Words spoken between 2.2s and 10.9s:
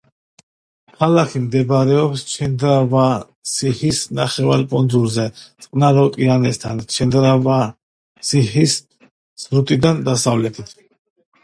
ჩენდრავასიჰის ნახევარკუნძულზე წყნარ ოკეანესთან, ჩენდრავასიჰის სრუტიდან დასავლეთით.